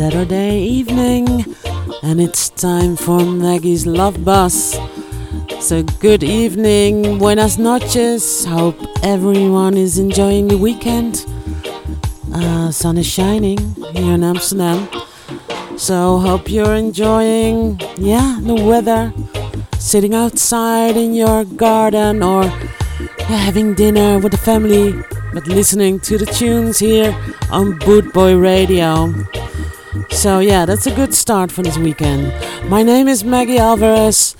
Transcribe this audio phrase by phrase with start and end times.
[0.00, 1.44] Saturday evening,
[2.02, 4.74] and it's time for Maggie's Love Bus.
[5.60, 8.46] So, good evening, buenas noches.
[8.46, 11.26] Hope everyone is enjoying the weekend.
[12.32, 13.58] Uh, sun is shining
[13.92, 14.88] here in Amsterdam.
[15.76, 19.12] So, hope you're enjoying, yeah, the weather.
[19.78, 24.94] Sitting outside in your garden or yeah, having dinner with the family,
[25.34, 27.12] but listening to the tunes here
[27.50, 29.12] on Bootboy Radio.
[30.08, 32.32] So, yeah, that's a good start for this weekend.
[32.68, 34.36] My name is Maggie Alvarez,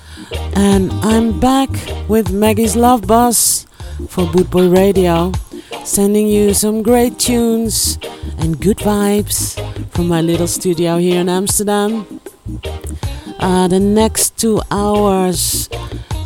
[0.55, 1.69] and I'm back
[2.07, 3.65] with Maggie's Love Bus
[4.07, 5.31] for Bootboy Radio,
[5.83, 7.97] sending you some great tunes
[8.37, 9.59] and good vibes
[9.91, 12.19] from my little studio here in Amsterdam.
[13.39, 15.69] Uh, the next two hours,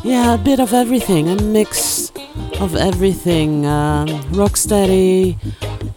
[0.04, 2.12] yeah, a bit of everything, a mix
[2.60, 5.38] of everything um, rocksteady,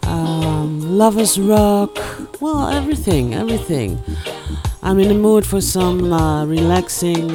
[0.07, 1.99] um, lovers rock
[2.41, 3.99] well, everything, everything.
[4.83, 7.35] I'm in the mood for some uh, relaxing,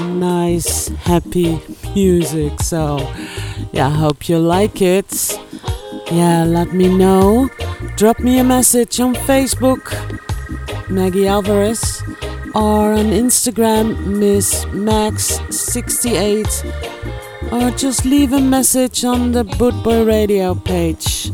[0.00, 1.60] nice, happy
[1.94, 2.60] music.
[2.60, 2.98] So,
[3.72, 5.38] yeah, I hope you like it.
[6.10, 7.48] Yeah, let me know.
[7.96, 9.92] Drop me a message on Facebook,
[10.88, 12.02] Maggie Alvarez,
[12.54, 16.48] or on Instagram, Miss Max68,
[17.52, 21.30] or just leave a message on the Bootboy Radio page.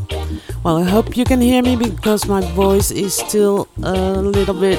[0.64, 4.78] Well, I hope you can hear me because my voice is still a little bit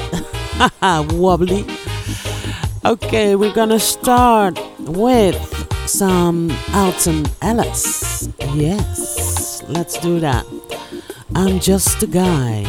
[1.12, 1.64] wobbly.
[2.86, 5.34] Okay, we're gonna start with
[5.88, 8.28] some Alton Ellis.
[8.54, 10.46] Yes, let's do that.
[11.34, 12.64] I'm just a guy.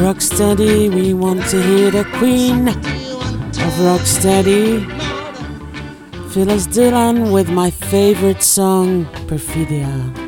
[0.00, 0.92] Rocksteady.
[0.92, 4.86] We want to hear the queen of rocksteady.
[6.32, 10.19] Phyllis Dillon with my favorite song, Perfidia.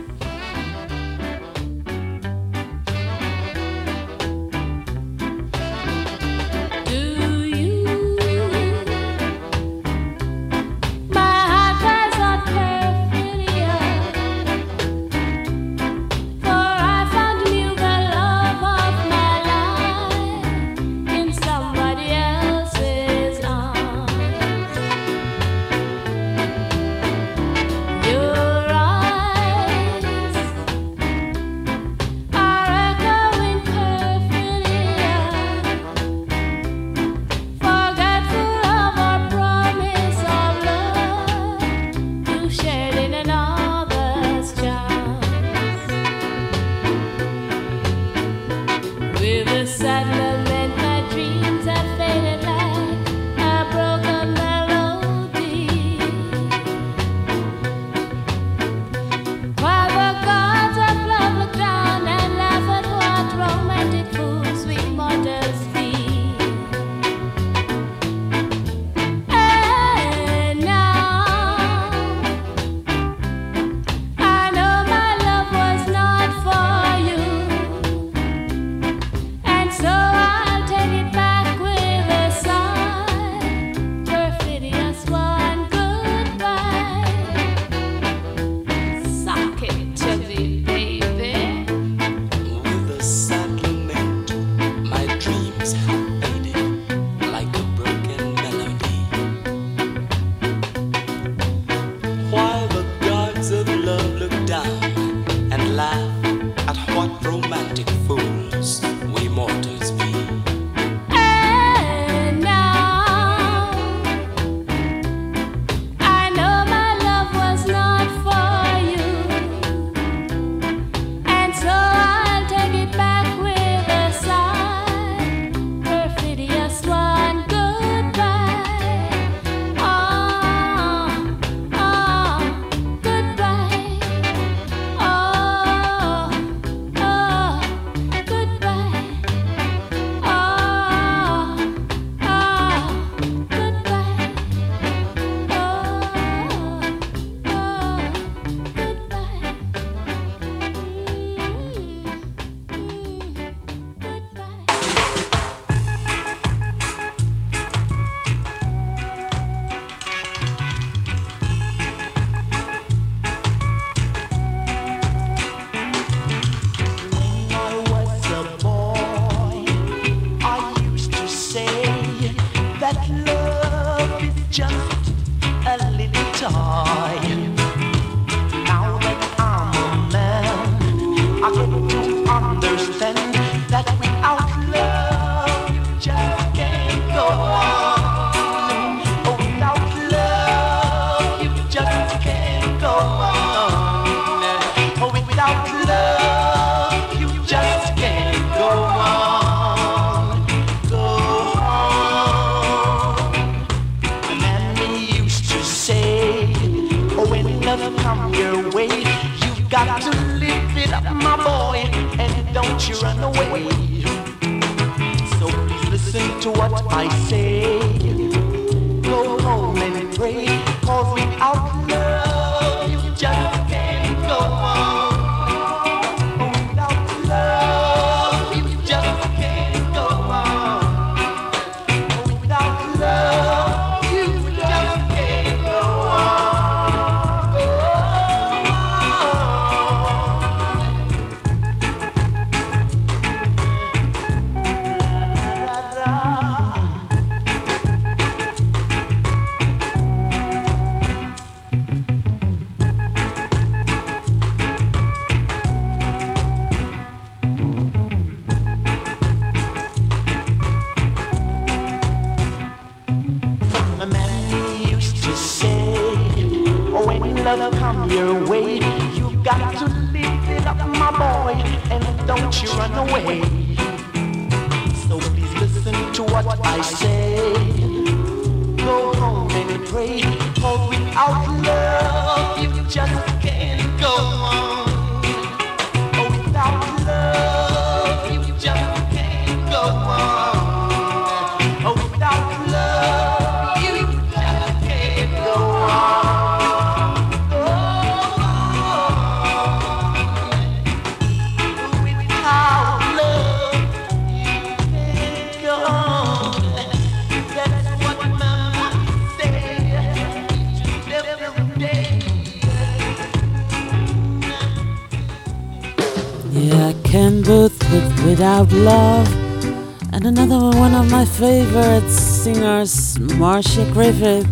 [322.62, 324.46] Singers, Marcia Griffith,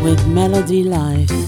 [0.00, 1.45] with Melody Life.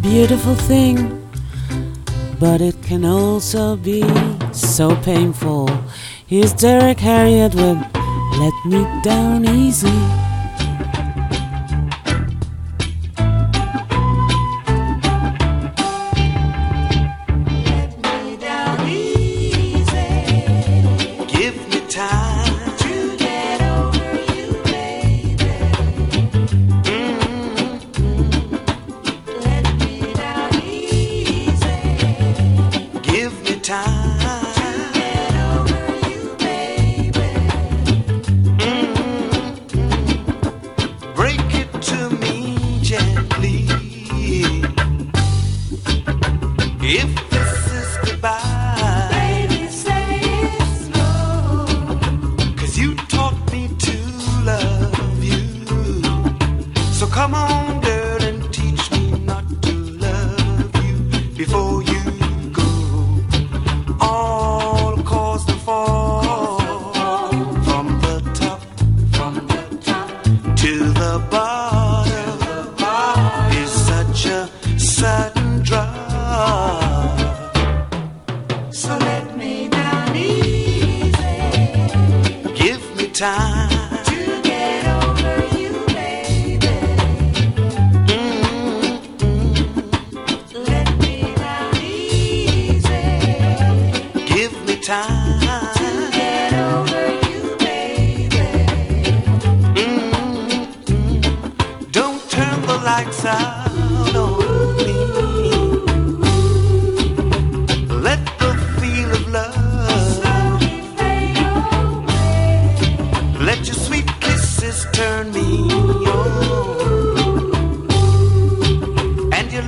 [0.00, 1.28] Beautiful thing,
[2.38, 4.02] but it can also be
[4.52, 5.68] so painful.
[6.26, 7.78] Here's Derrick Harriott with
[8.38, 10.17] Let Me Down Easy.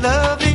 [0.03, 0.50] Say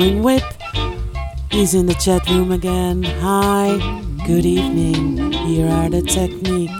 [0.00, 0.42] Whip.
[1.50, 3.02] He's in the chat room again.
[3.02, 3.76] Hi,
[4.26, 5.30] good evening.
[5.30, 6.79] Here are the techniques.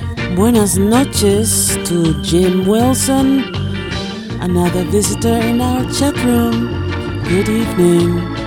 [0.35, 3.53] buenas noches to Jim Wilson,
[4.41, 7.23] another visitor in our chat room.
[7.23, 8.40] Good evening.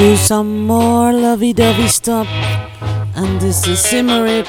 [0.00, 2.26] Do some more lovey-dovey stuff.
[3.16, 4.48] And this is Simmer It,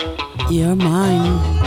[0.49, 1.60] You're Mine.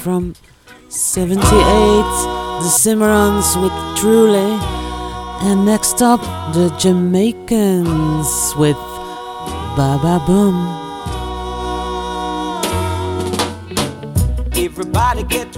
[0.00, 0.34] from
[0.88, 4.58] 78, the Cimarrons with Truly,
[5.42, 6.22] and next up,
[6.54, 8.78] the Jamaicans with
[9.76, 10.56] Baba Boom.
[14.56, 15.54] Everybody get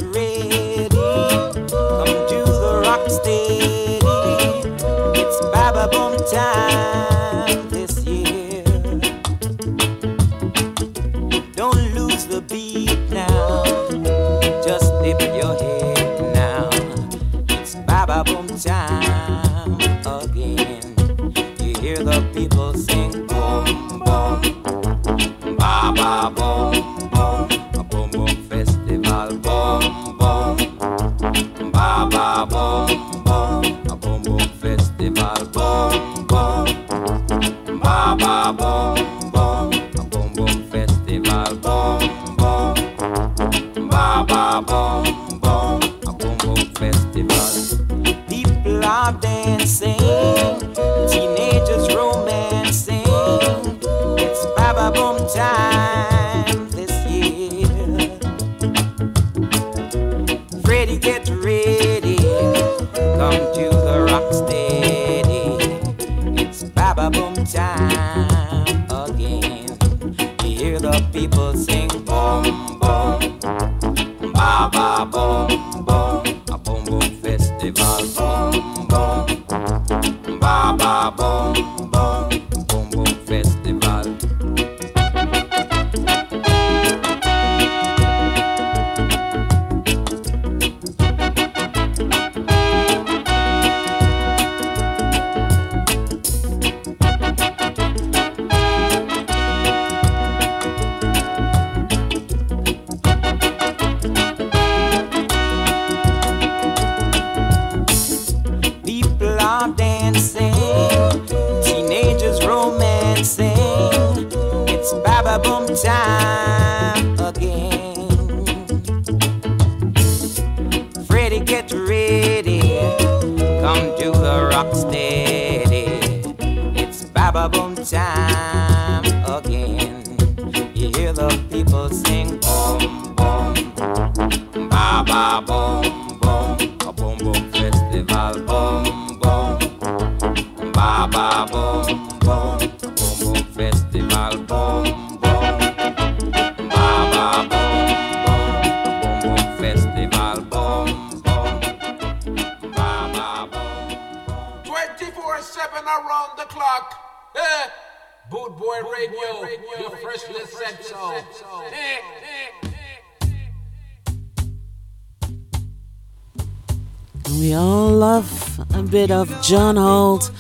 [169.43, 170.31] John Holt.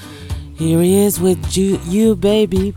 [0.54, 2.74] Here he is with you, you baby.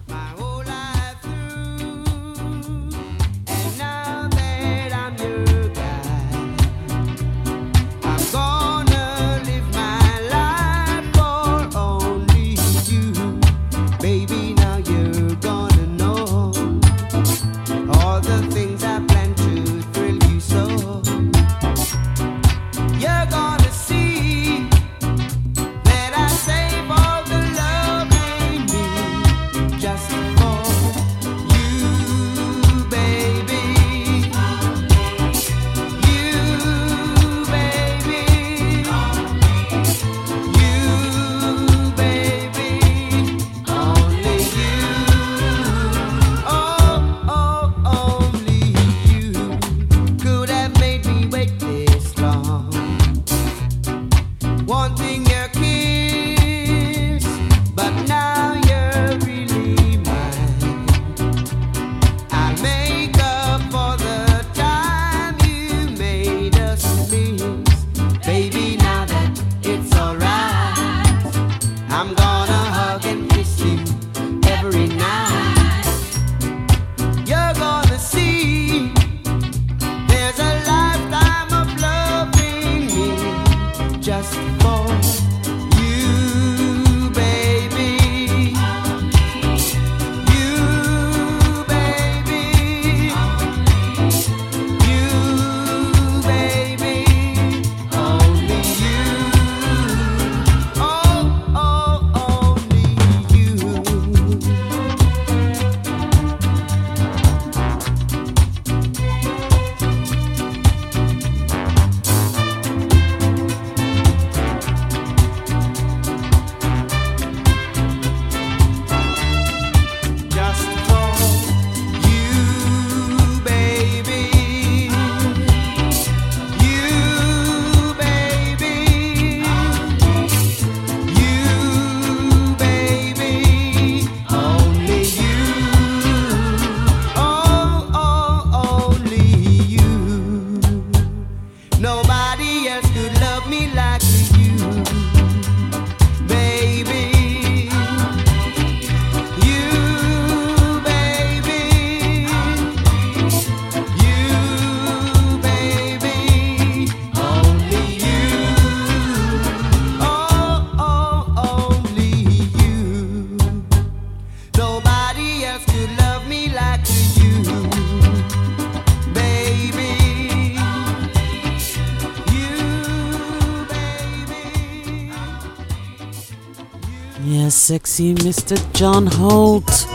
[177.68, 178.56] Sexy Mr.
[178.74, 179.88] John Holt.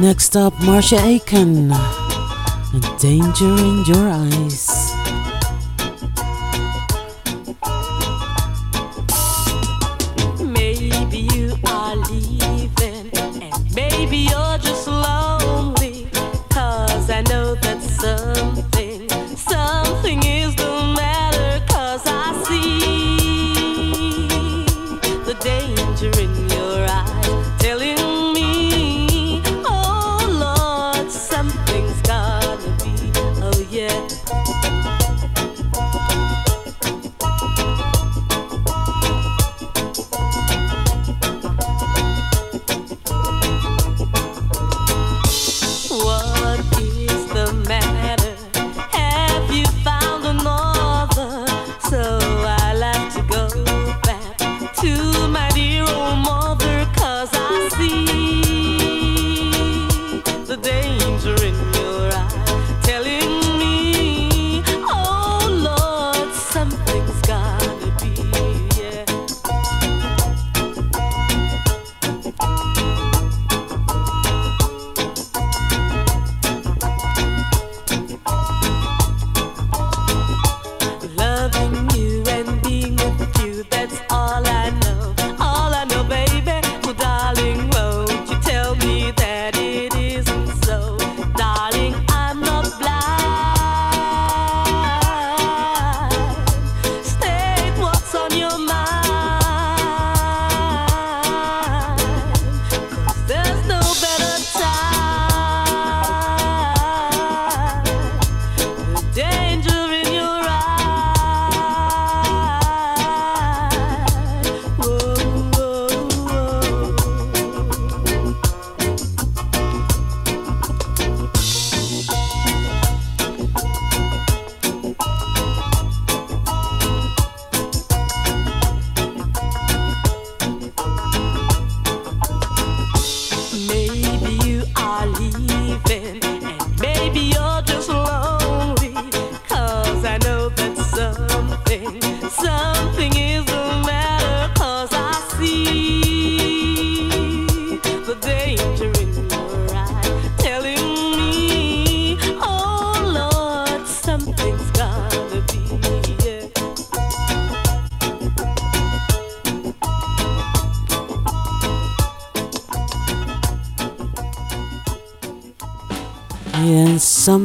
[0.00, 1.68] Next up, Marcia Aitken.
[2.98, 4.63] Danger in your eyes.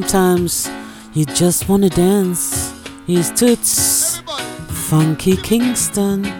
[0.09, 0.67] Sometimes
[1.13, 2.73] you just wanna dance.
[3.05, 4.19] He's Toots,
[4.89, 6.38] Funky Kingston.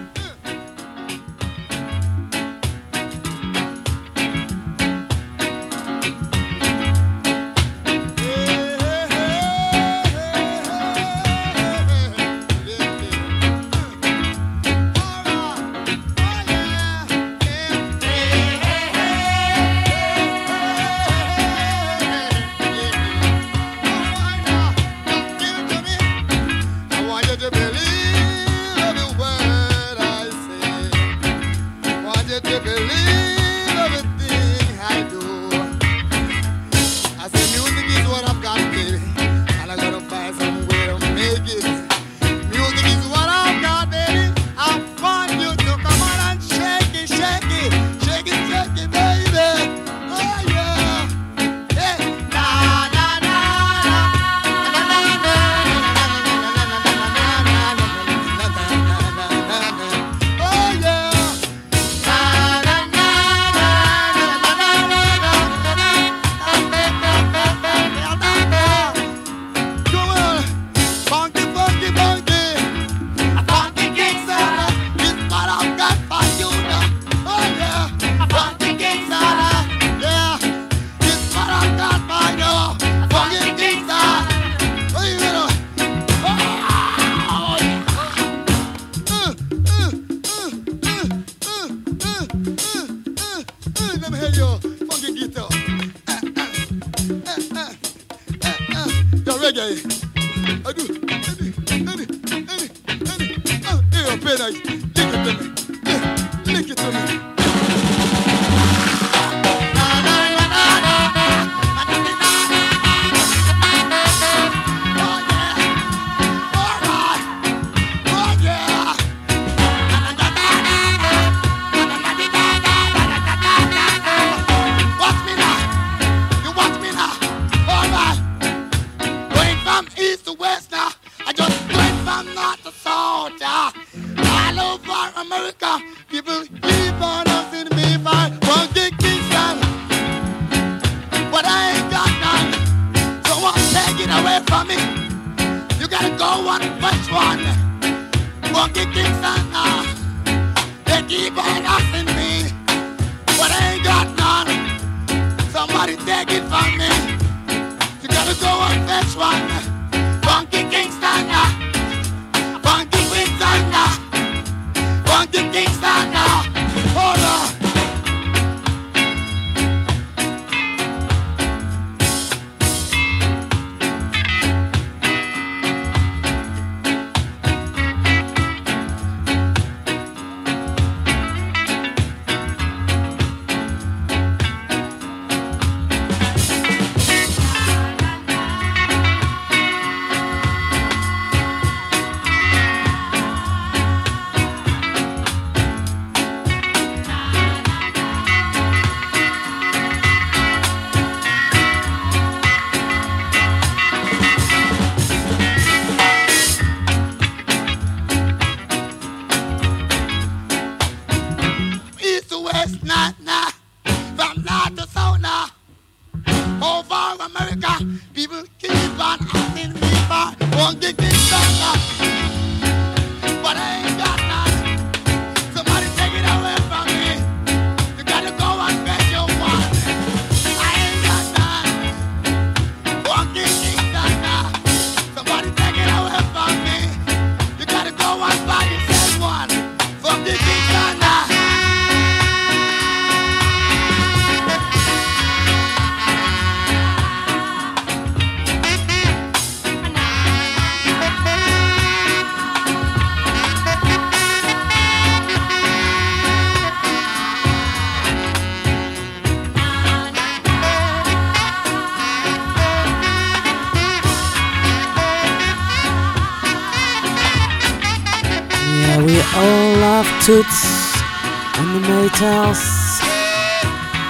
[270.31, 272.61] and the Maytals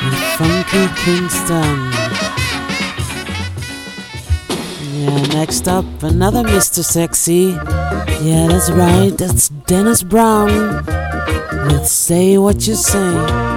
[0.03, 1.77] and funky Kingston.
[4.99, 6.83] Yeah, next up, another Mr.
[6.83, 7.55] Sexy.
[8.21, 10.85] Yeah, that's right, that's Dennis Brown.
[11.67, 13.48] with say what you say.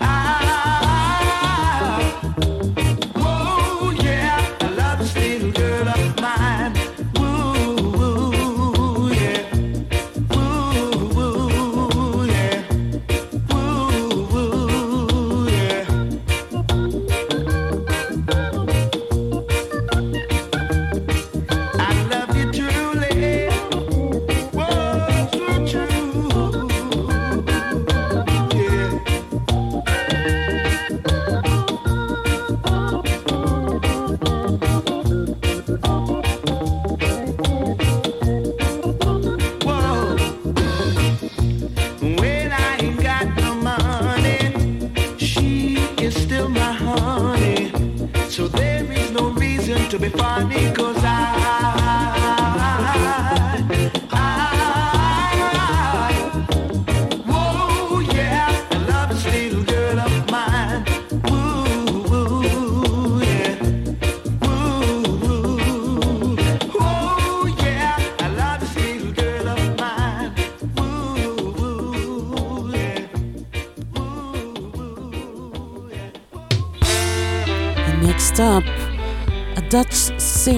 [50.18, 50.70] funny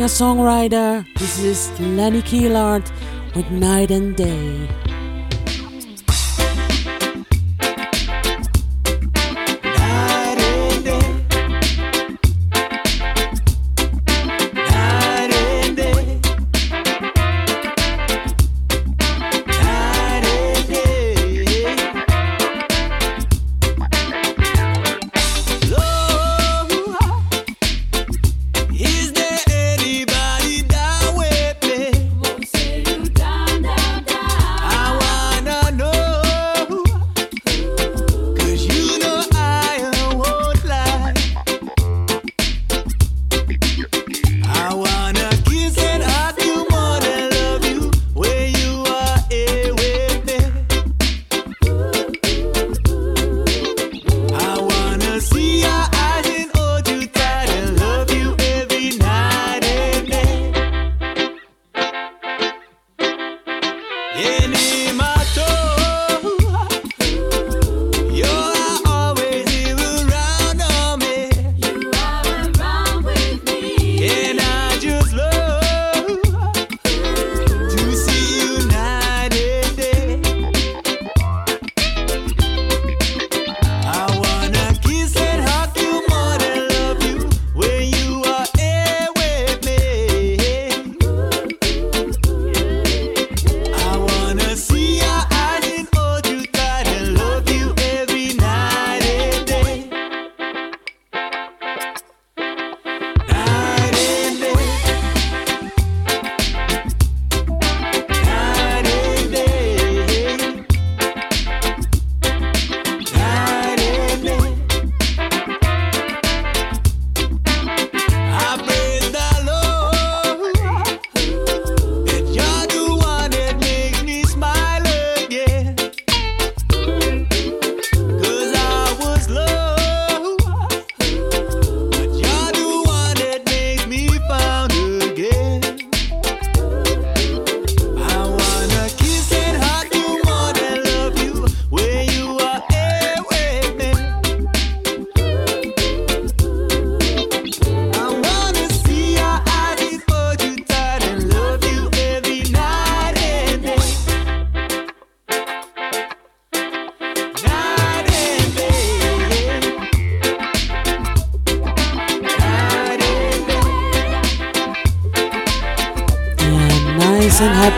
[0.07, 1.05] singer songwriter.
[1.15, 2.83] This is Lenny Keelard
[3.35, 4.82] with Night and Day.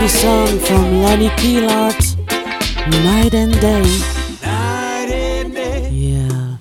[0.05, 1.97] Happy song from Lonnie Keelart,
[3.03, 3.81] Night and Day.
[5.89, 6.57] Yeah.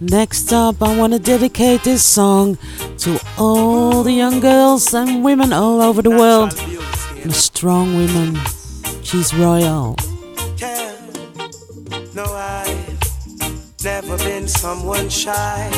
[0.00, 2.56] Next up, I want to dedicate this song
[2.98, 6.52] to all the young girls and women all over the world.
[7.24, 8.38] The strong women.
[9.02, 9.96] She's royal.
[10.58, 10.94] Yeah.
[12.14, 15.68] No, I've never been someone shy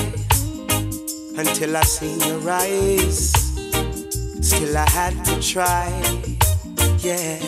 [1.38, 3.32] until I seen your eyes.
[4.42, 6.19] Still, I had to try
[7.02, 7.38] yeah.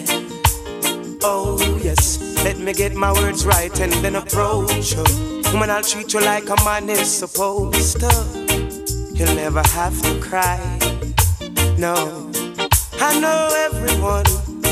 [1.23, 2.45] Oh, yes.
[2.45, 5.05] Let me get my words right and then approach her.
[5.53, 8.11] Woman, I'll treat you like a man is supposed to.
[9.15, 10.59] You'll never have to cry.
[11.79, 12.31] No.
[13.01, 14.25] I know everyone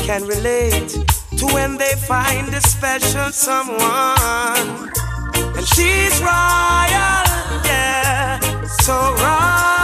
[0.03, 0.89] can relate
[1.37, 4.89] to when they find a special someone.
[5.55, 7.25] And she's royal,
[7.65, 8.39] yeah,
[8.79, 9.80] so royal.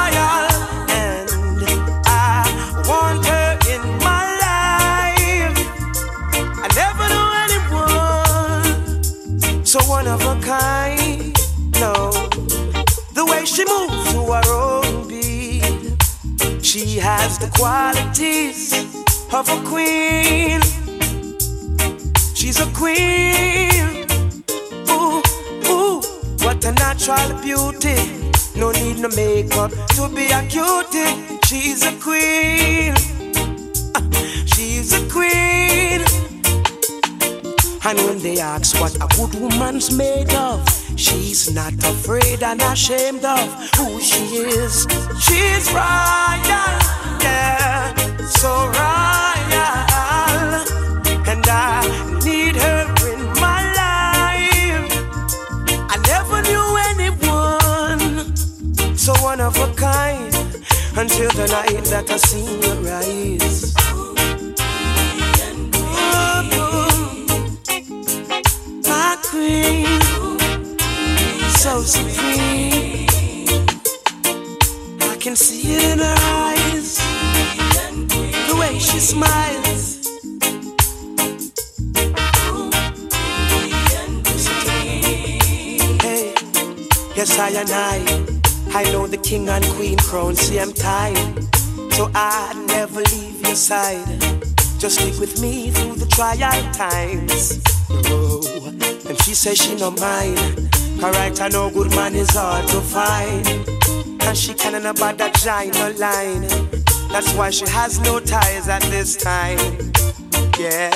[16.97, 18.73] She has the qualities
[19.31, 20.59] of a queen.
[22.33, 24.07] She's a queen.
[24.89, 25.21] Ooh,
[25.69, 26.01] ooh,
[26.43, 27.97] what a natural beauty.
[28.55, 31.37] No need no makeup to be a cutie.
[31.45, 32.95] She's a queen.
[34.47, 36.01] She's a queen.
[37.85, 43.23] And when they ask what a good woman's made of, she's not afraid and ashamed
[43.23, 44.87] of who she is.
[45.21, 46.73] She's royal,
[47.21, 47.93] yeah,
[48.25, 49.27] so royal.
[51.31, 52.83] And I need her
[53.13, 54.91] in my life.
[55.93, 58.35] I never knew anyone
[58.97, 60.33] so one of a kind
[60.97, 64.06] until the night that I seen your eyes.
[99.37, 100.66] Says she no mind.
[101.03, 103.47] Alright, I know good man is hard to find.
[104.23, 106.41] And she can't about that giant line.
[107.11, 109.59] That's why she has no ties at this time.
[110.59, 110.89] Yeah,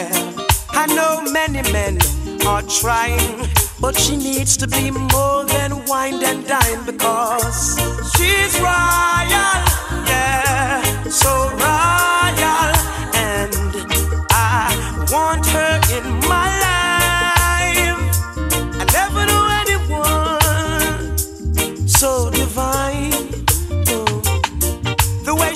[0.71, 1.99] I know many men
[2.47, 3.47] are trying,
[3.79, 7.77] but she needs to be more than wine and dine because
[8.15, 9.61] she's royal,
[10.09, 12.73] yeah, so royal,
[13.13, 13.53] and
[14.31, 16.50] I want her in my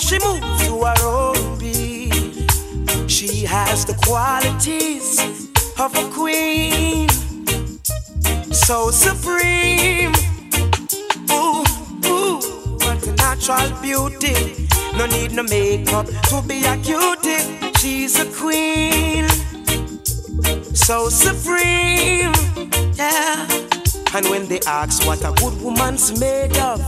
[0.05, 2.13] she moves to her own beat,
[3.09, 5.19] she She has the qualities
[5.79, 7.09] of a queen,
[8.51, 10.13] so supreme.
[11.31, 11.65] Ooh,
[12.05, 12.39] ooh,
[12.85, 14.67] what a natural beauty.
[14.95, 17.43] No need no makeup to be a cutie.
[17.79, 19.27] She's a queen,
[20.73, 22.33] so supreme.
[22.93, 23.47] Yeah.
[24.13, 26.79] And when they ask what a good woman's made of,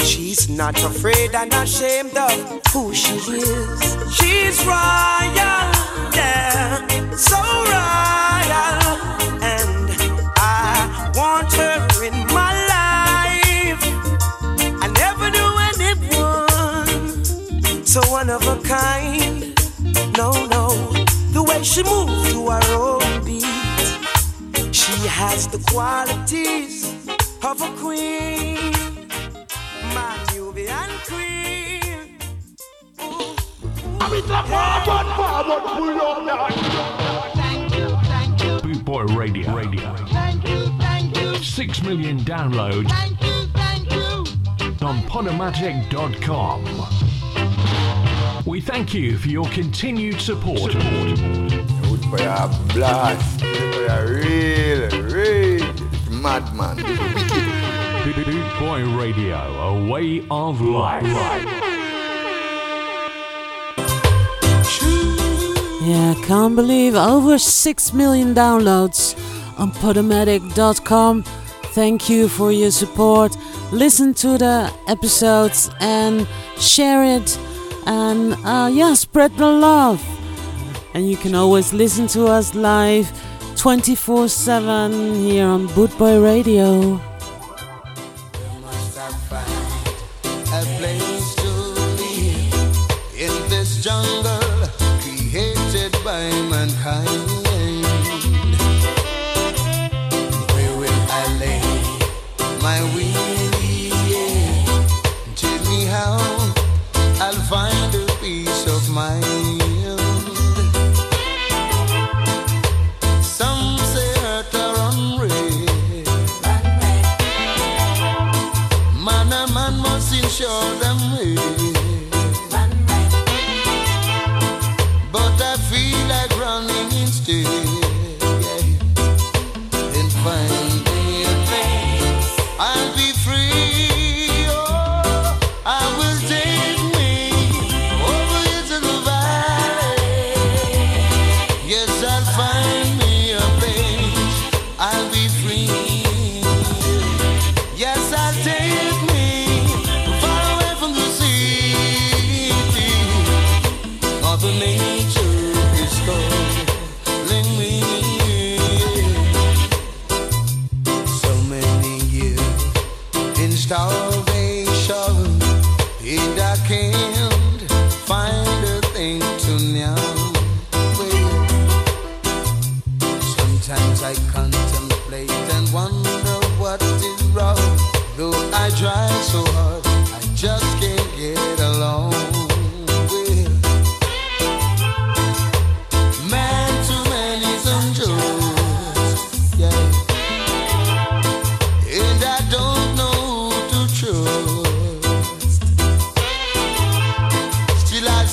[0.00, 3.80] she's not afraid and ashamed of who she is.
[4.16, 5.68] She's royal,
[6.14, 6.86] yeah,
[7.16, 7.38] so
[7.74, 8.78] royal.
[9.42, 9.88] And
[10.36, 13.82] I want her in my life.
[14.82, 17.24] I never knew anyone
[17.84, 19.54] so one of a kind.
[20.16, 20.68] No, no,
[21.32, 23.44] the way she moves to her own beat.
[24.74, 26.75] She has the qualities
[38.62, 39.54] Boot Boy Radio.
[39.54, 39.94] Radio.
[41.36, 42.90] Six million downloads
[44.82, 46.64] on Podomatic.com.
[48.46, 50.72] We thank you for your continued support.
[50.72, 51.18] Good
[52.08, 53.40] for your blast.
[53.40, 55.74] Good for your real, real
[56.10, 56.76] madman.
[56.76, 58.24] Wicked.
[58.24, 61.75] Boot Boy Radio, a way of life.
[65.86, 69.14] Yeah, can't believe over 6 million downloads
[69.56, 71.22] on Podomatic.com.
[71.76, 73.36] Thank you for your support.
[73.70, 76.26] Listen to the episodes and
[76.58, 77.38] share it.
[77.86, 80.02] And uh, yeah, spread the love.
[80.92, 83.08] And you can always listen to us live
[83.54, 87.00] 24 7 here on Bootboy Radio.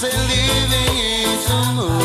[0.03, 2.02] Say living is a must.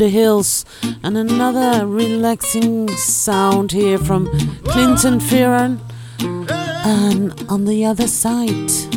[0.00, 0.64] the hills.
[1.02, 4.28] And another relaxing sound here from
[4.64, 5.78] Clinton Fearon.
[6.86, 8.89] And on the other side.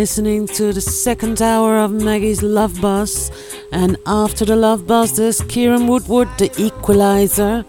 [0.00, 3.30] listening to the second hour of Maggie's Love Bus.
[3.70, 7.66] And after the Love Bus, there's Kieran Woodward, the equalizer.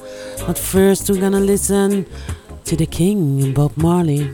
[0.48, 2.06] But first, we're gonna listen
[2.64, 4.30] to the King, Bob Marley.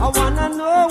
[0.00, 0.87] I wanna know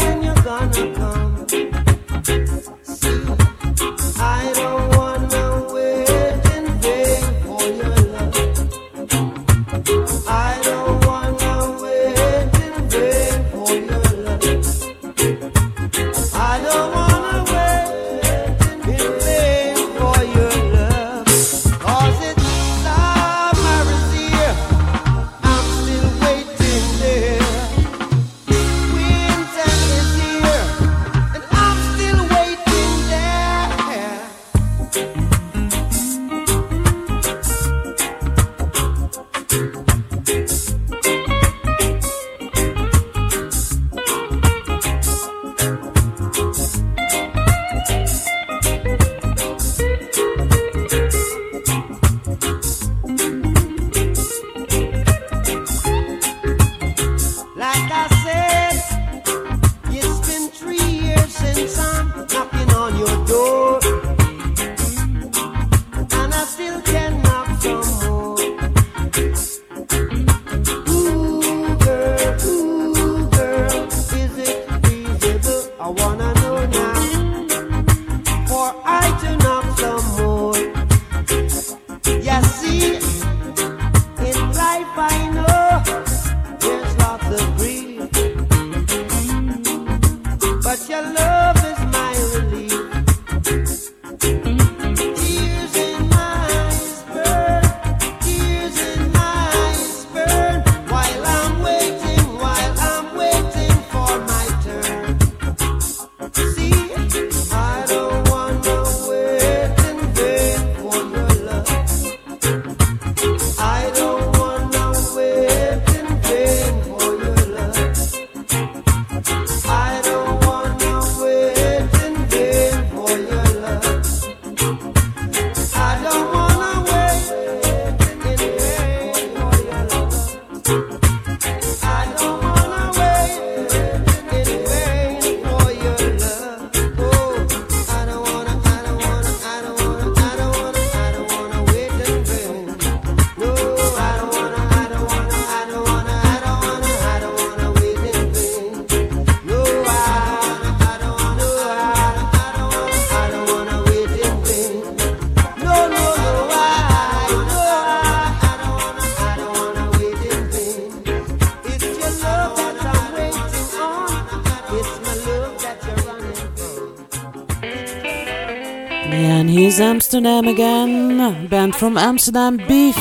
[170.19, 172.97] Name again, band from Amsterdam, Beef,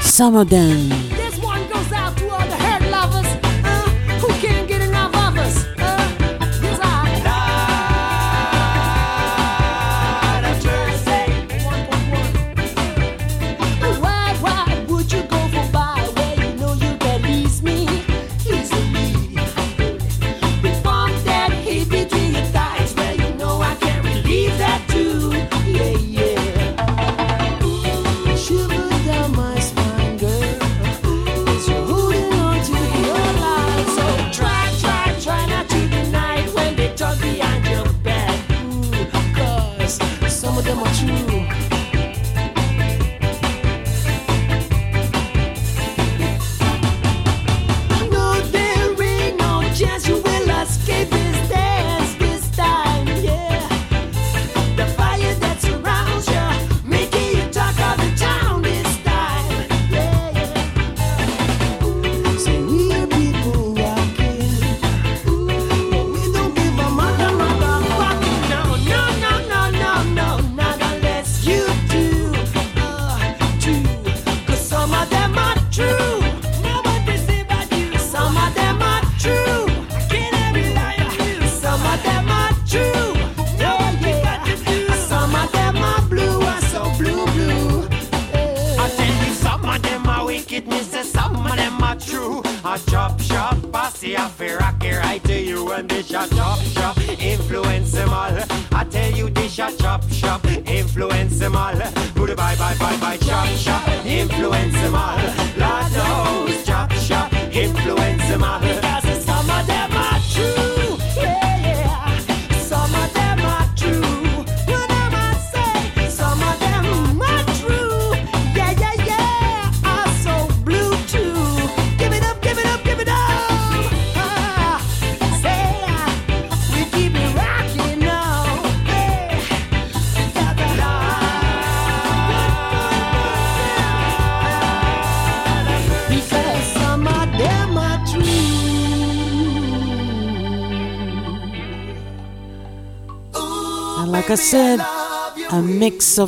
[0.00, 1.11] Summer Dance.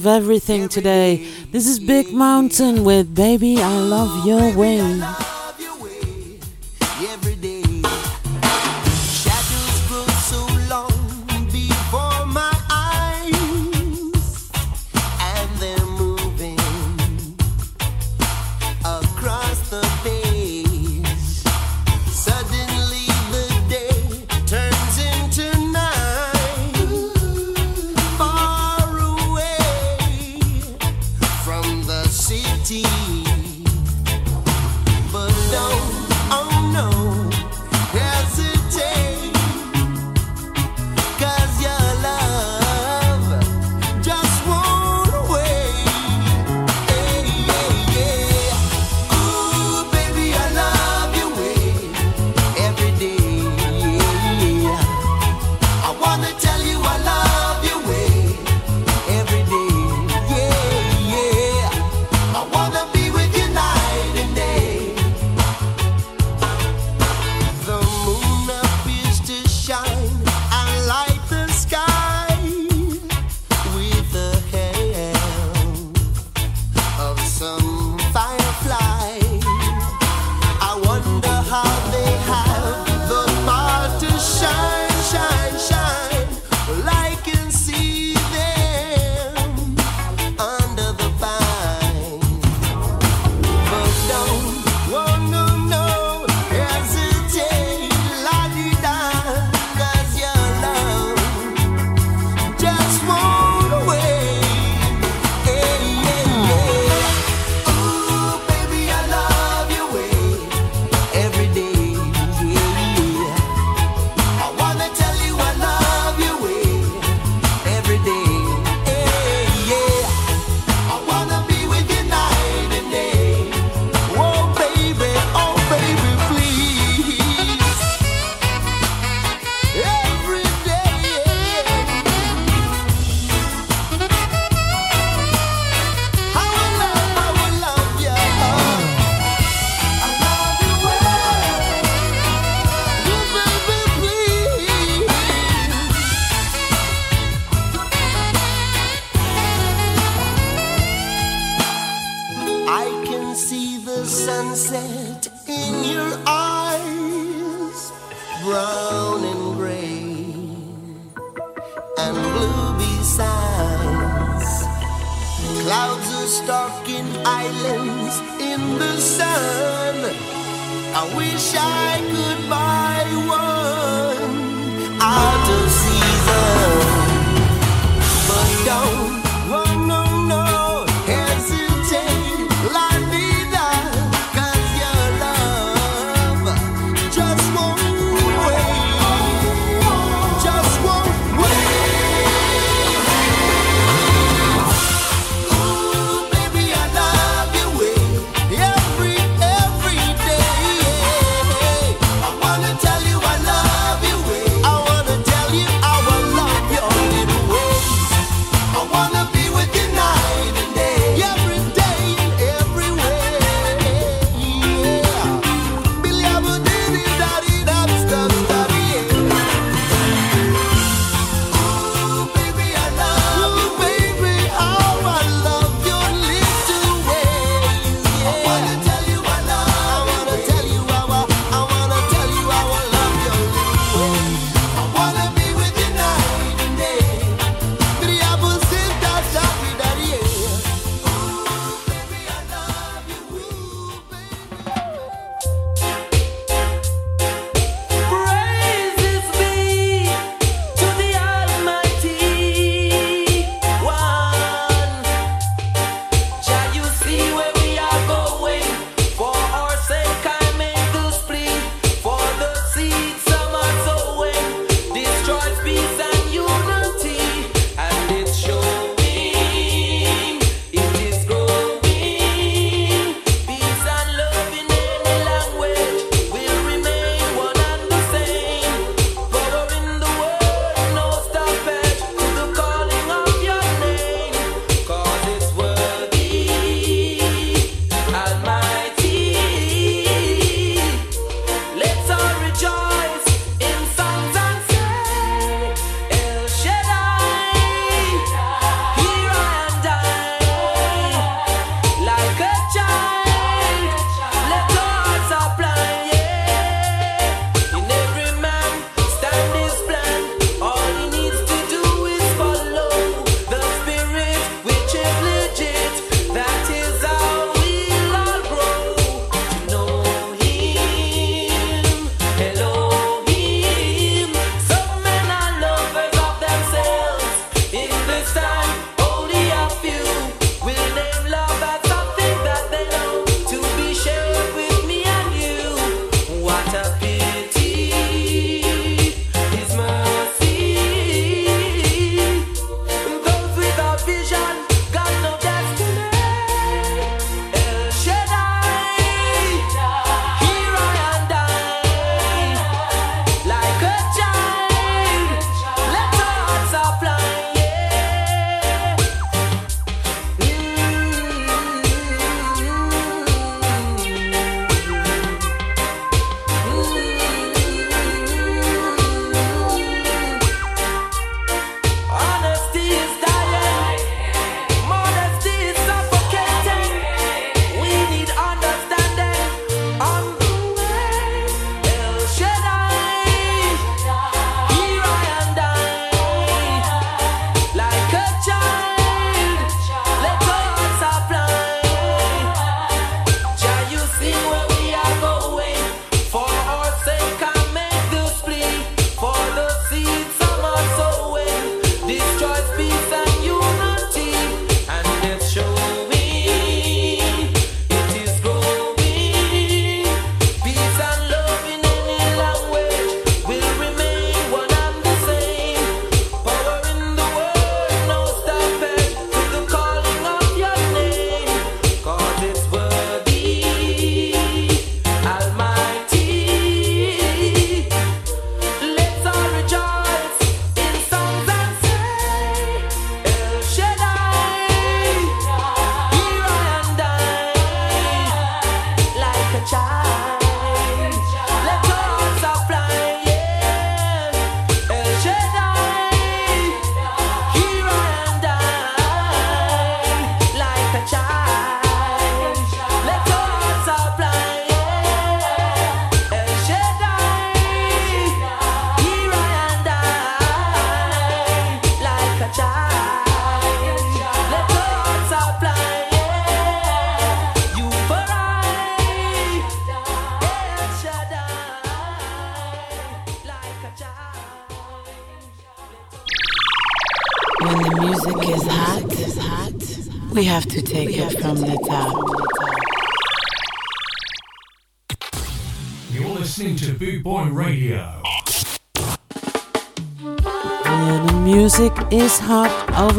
[0.04, 1.26] of everything today.
[1.50, 5.23] This is Big Mountain with Baby, I Love Your Way.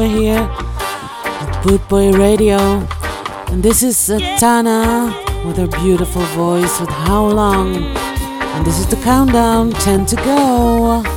[0.05, 2.57] over here at Boot Boy Radio.
[3.47, 5.13] And this is uh, Tana
[5.45, 7.75] with her beautiful voice with How Long.
[7.75, 11.14] And this is the countdown, 10 to go.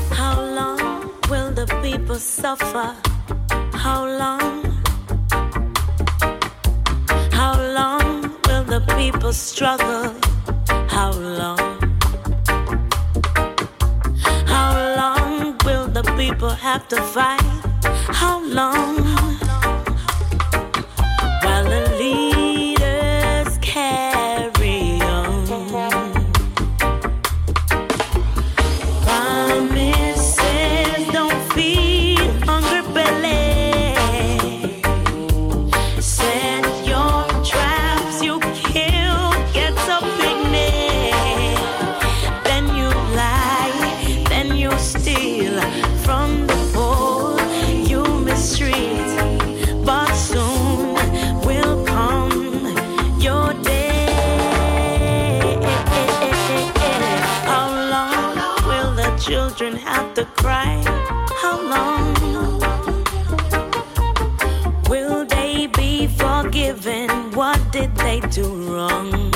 [66.58, 67.08] forgiven?
[67.32, 69.32] What did they do wrong?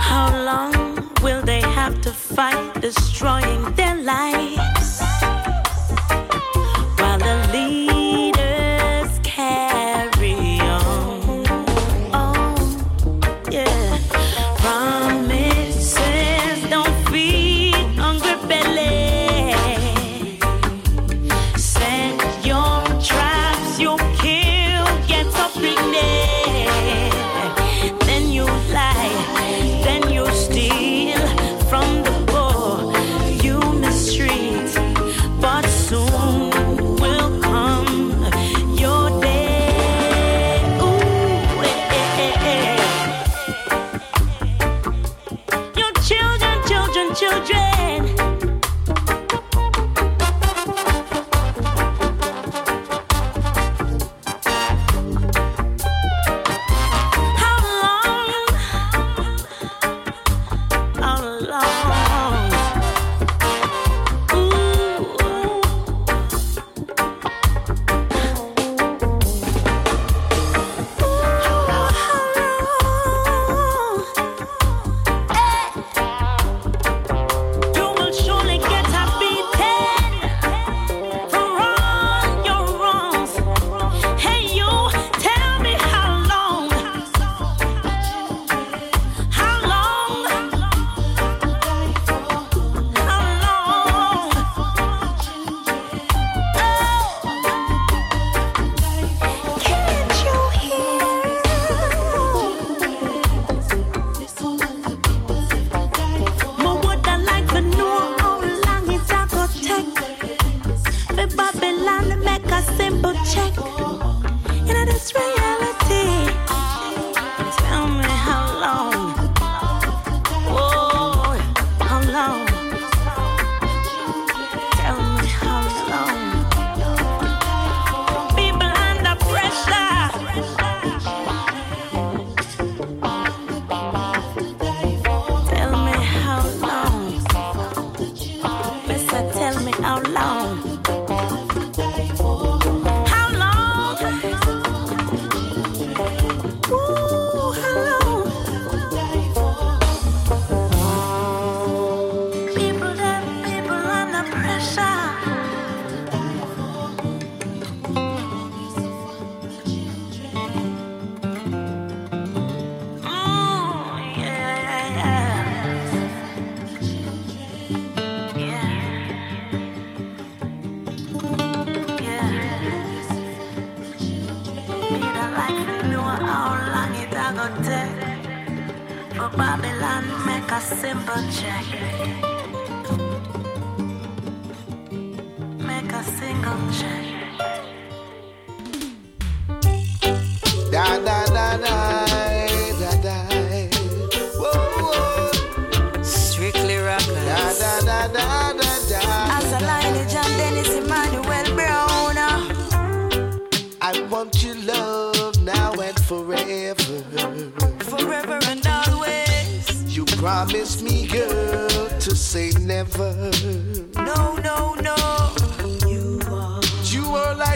[0.00, 4.73] How long will they have to fight destroying their life?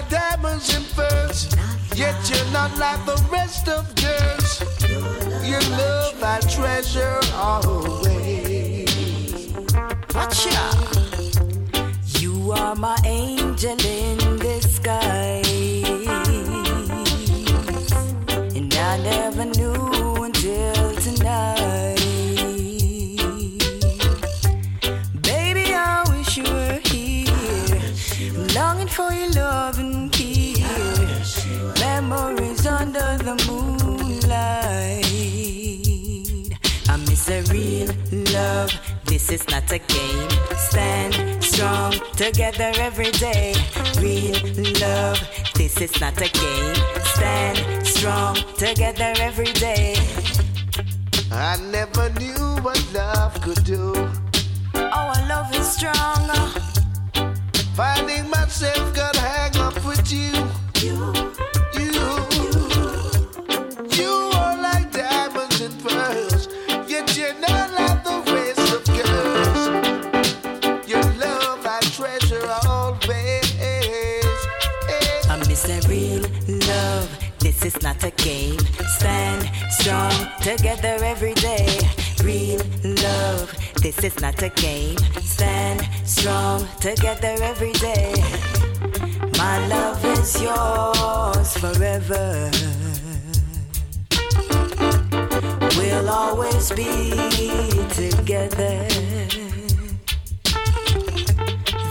[0.08, 1.48] Diamonds and pearls,
[1.94, 4.62] yet you're not like the rest of girls.
[5.46, 8.88] Your love I treasure always.
[10.14, 10.72] Watch ya.
[12.20, 15.38] You are my angel in disguise.
[15.38, 15.47] And
[39.28, 40.30] This is not a game.
[40.56, 43.52] Stand strong together every day.
[44.00, 44.32] Real
[44.80, 45.20] love.
[45.54, 46.74] This is not a game.
[47.04, 49.96] Stand strong together every day.
[51.30, 53.92] I never knew what love could do.
[54.74, 56.30] Oh, our love is strong.
[57.74, 60.10] Finding myself got hang up with.
[60.10, 60.32] You,
[60.80, 61.12] You,
[77.68, 78.58] Is not a game.
[78.96, 81.68] Stand strong together every day.
[82.24, 82.62] Real
[83.04, 83.54] love.
[83.82, 84.96] This is not a game.
[85.20, 88.14] Stand strong together every day.
[89.36, 92.50] My love is yours forever.
[95.76, 97.10] We'll always be
[97.92, 98.88] together.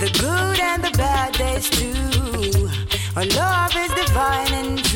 [0.02, 2.68] The good and the bad days too.
[3.16, 4.87] Our love is divine and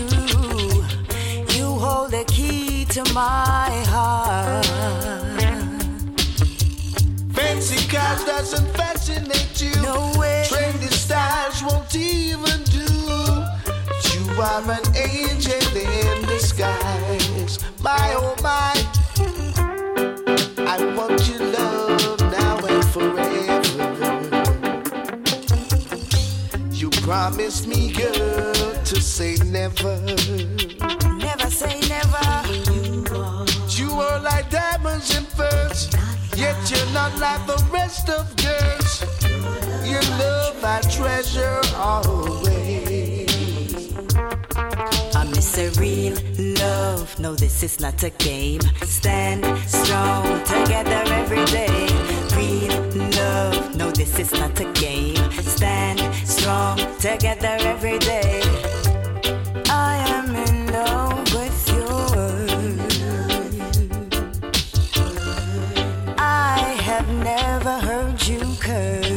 [1.82, 4.66] hold the key to my heart.
[7.34, 9.74] Fancy cars doesn't fascinate you.
[9.82, 10.46] No way.
[10.48, 12.88] Trendy styles won't even do.
[14.14, 17.58] You are an angel in disguise.
[17.82, 18.74] My oh my.
[20.74, 23.42] I want your love now and forever.
[26.72, 28.54] You promised me, girl,
[28.90, 29.98] to say never.
[35.42, 35.90] Diamonds
[36.36, 39.02] yet you're not like the rest of girls.
[39.86, 43.32] Your love I treasure always.
[45.16, 46.16] I miss a real
[46.60, 47.20] love.
[47.20, 48.62] No, this is not a game.
[48.84, 51.88] Stand strong together every day.
[52.36, 52.82] Real
[53.20, 53.76] love.
[53.76, 55.32] No, this is not a game.
[55.42, 58.71] Stand strong together every day.
[67.36, 69.10] Never heard you curse.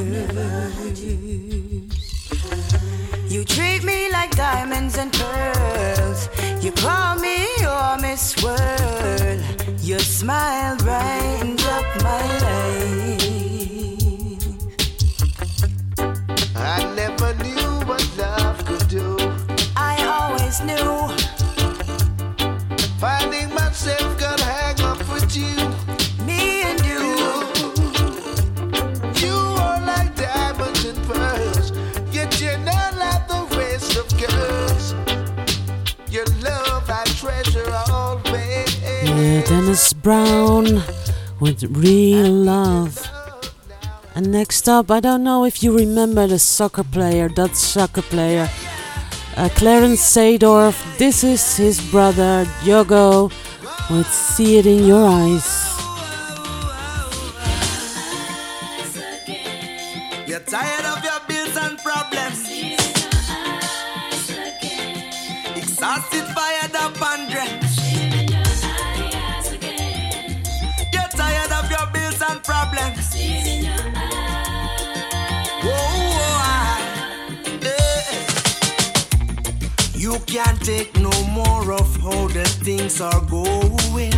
[3.28, 6.28] You treat me like diamonds and pearls.
[6.64, 9.40] You call me your Miss World.
[9.80, 13.24] Your smile brightens up my life.
[16.76, 19.08] I never knew what love could do.
[19.76, 20.90] I always knew
[23.00, 25.83] Finding myself got hang up with you.
[39.16, 40.82] Yeah, Dennis Brown
[41.38, 42.98] with Real Love.
[44.16, 48.48] And next up, I don't know if you remember the soccer player, Dutch soccer player,
[49.36, 50.98] uh, Clarence Seedorf.
[50.98, 53.30] This is his brother, Diogo,
[53.88, 55.73] with See It in Your Eyes.
[80.34, 84.12] Can't take no more of how the things are going.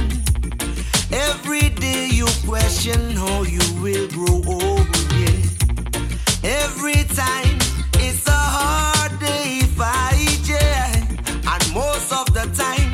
[1.13, 4.89] Every day you question how you will grow old.
[5.13, 6.63] Yeah.
[6.63, 7.59] Every time
[8.01, 11.05] it's a hard day fight, yeah.
[11.53, 12.91] And most of the time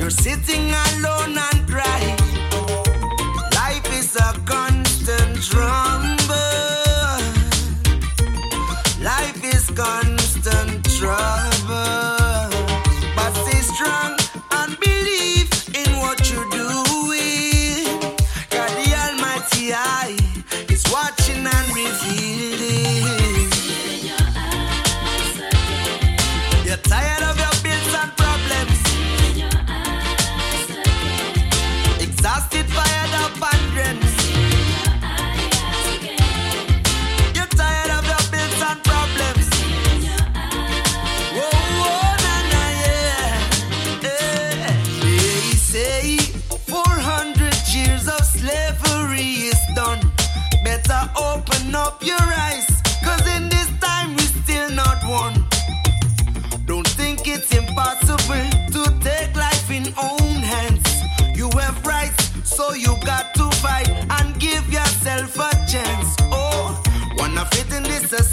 [0.00, 1.38] you're sitting alone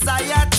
[0.04, 0.51] society.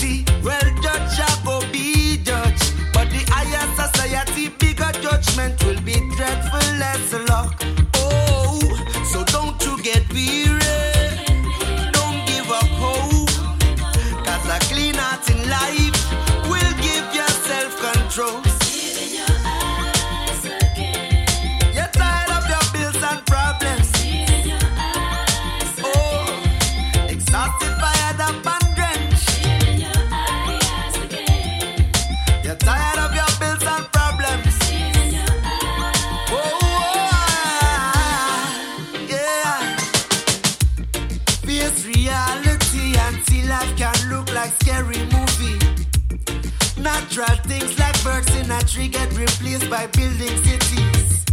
[48.73, 51.25] country get replaced by building cities.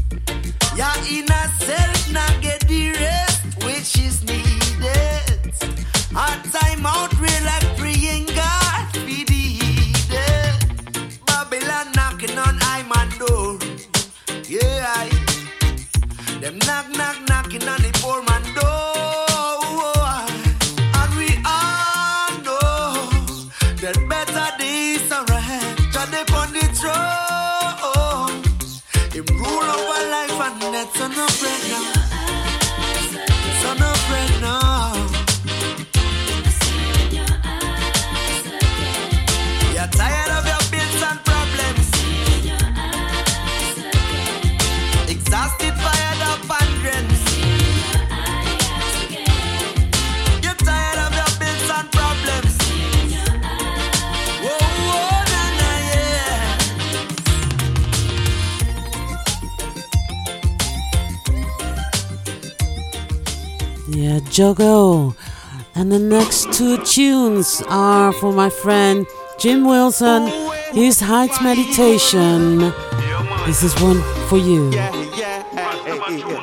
[0.76, 5.54] Your inner self, not get the rest which is needed.
[6.12, 7.19] A time out
[31.10, 31.99] on the up.
[64.30, 65.16] Jogo.
[65.74, 69.06] And the next two tunes are for my friend
[69.38, 70.28] Jim Wilson,
[70.72, 72.58] his Heights Meditation.
[73.46, 74.70] This is one for you.
[74.70, 75.42] Yeah, yeah,
[75.84, 76.39] hey, hey, yeah.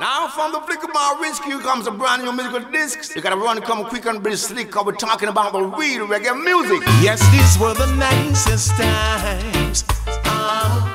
[0.00, 3.14] Now from the flick of my wrist, Rescue comes a brand new musical disc.
[3.14, 6.06] You gotta run, and come quick and be slick, cause we're talking about the real
[6.06, 6.80] reggae music.
[7.02, 9.84] Yes, these were the nicest times.
[10.24, 10.94] Ah,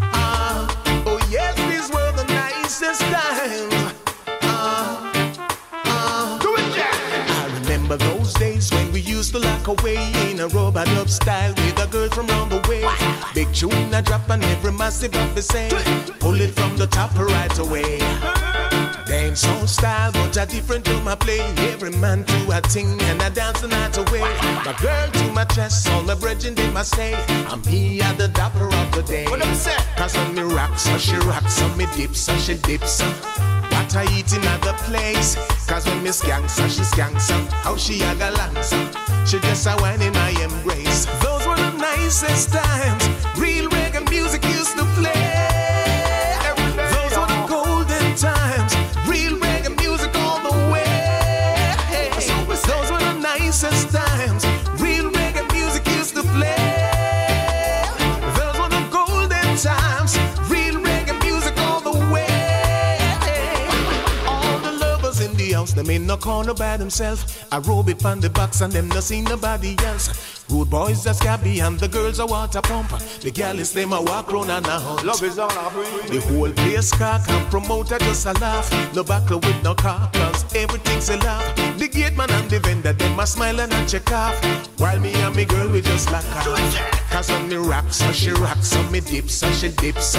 [0.00, 1.02] ah.
[1.06, 3.71] Oh, yes, these were the nicest times.
[9.22, 9.98] Used to lock away
[10.32, 12.82] in a rubber dub style with a girl from round the way.
[13.34, 15.70] Big tune a drop and every massive of the same.
[16.18, 17.98] Pull it from the top right away.
[19.06, 21.38] Dance on style, but a different to my play.
[21.70, 24.26] Every man to a thing and I dance the night away.
[24.66, 27.14] My girl to my chest, all my brethren they must say.
[27.46, 29.26] I'm here at the dapper of the day.
[29.28, 29.76] What them say?
[29.96, 33.00] Cause on me rocks, so she rocks, on me dips, so she dips.
[33.00, 35.36] What I eat in other place.
[35.68, 37.30] Cause when me skank, so she skanks.
[37.62, 39.01] How she a galants.
[39.24, 41.06] She just a wine in my embrace.
[41.22, 43.01] Those were the nicest times.
[65.82, 67.44] Them in no corner by themselves.
[67.50, 70.44] I robe it from the box and them no see nobody else.
[70.48, 72.90] Rude boys are scabby and the girls are water pump.
[73.20, 75.04] The gals them a walk round and a hunt.
[75.04, 76.06] Love is all I bring.
[76.10, 78.70] The whole place cock and promoter just a laugh.
[78.94, 81.78] No buckle with no car, cause everything's a laugh.
[81.78, 84.36] The gate man and the vendor, them a smile and a check off.
[84.78, 87.10] While me and me girl, we just like off.
[87.10, 90.16] Cause on me rocks, so she rocks, on me dips, so she dips.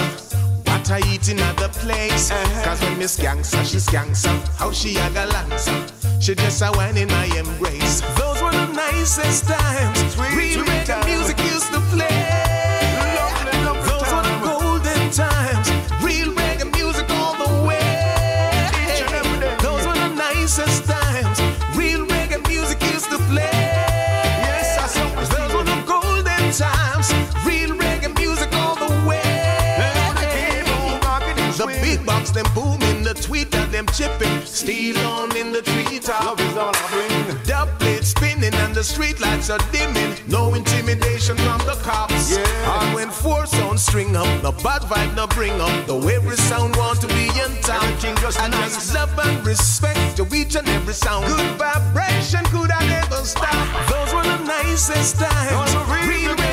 [0.83, 2.29] What I eat in other place.
[2.61, 4.25] Cause when me skanks, so she skanks.
[4.57, 5.69] How she a galants.
[6.21, 8.01] She just a wine in my embrace.
[8.17, 10.17] Those were the nicest times.
[10.17, 12.42] We Real reggae music used to play.
[33.93, 36.25] Chipping, steel on in the treetop.
[36.25, 37.37] Love is all I bring.
[37.45, 40.15] Dub plate spinning and the street lights are dimming.
[40.27, 42.35] No intimidation from the cops.
[42.35, 42.81] Yeah.
[42.81, 45.85] And when four sounds string up, the bad vibe no bring up.
[45.85, 47.83] Though every sound want to be in town.
[47.83, 51.27] Everything just and just love and respect to each and every sound.
[51.27, 53.89] Good vibration could I never stop.
[53.89, 55.51] Those were the nicest times.
[55.51, 56.52] Those were real Real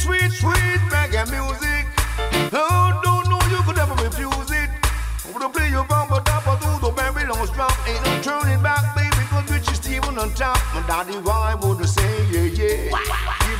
[0.00, 1.84] Sweet, sweet, reggae music.
[2.54, 4.70] Oh, don't know you could ever refuse it.
[5.28, 7.76] Over the play your bumper top or through the very long drop.
[7.86, 10.56] Ain't no turning back, baby, cause Richie Steven on top.
[10.74, 12.96] My daddy, why would I say, yeah, yeah.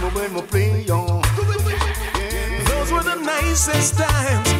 [0.00, 1.22] Me when we play on.
[2.16, 2.64] Yeah.
[2.68, 4.59] Those were the nicest times.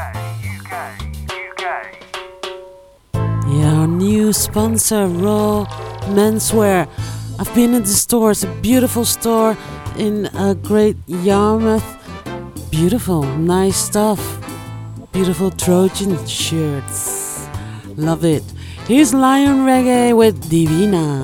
[3.53, 5.67] Yeah, our new sponsor, Raw
[6.15, 6.89] Menswear.
[7.39, 9.57] I've been in the store, it's a beautiful store
[9.99, 11.85] in a great Yarmouth.
[12.71, 14.21] Beautiful, nice stuff.
[15.13, 17.47] Beautiful Trojan shirts.
[17.97, 18.45] Love it.
[18.91, 21.23] He's Lion Reggae with Divina.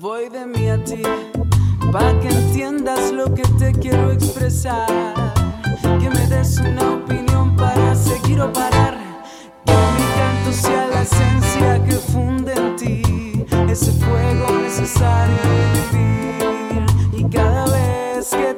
[0.00, 1.02] Voy de mí a ti,
[1.92, 4.88] pa' que entiendas lo que te quiero expresar.
[6.00, 8.96] Que me des una opinión para seguir o parar.
[9.66, 13.44] Que mi canto sea la esencia que funde en ti.
[13.68, 16.86] Ese fuego necesario de vivir.
[17.12, 18.54] Y cada vez que